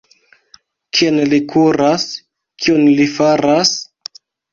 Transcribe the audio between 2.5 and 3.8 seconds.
Kion li faras?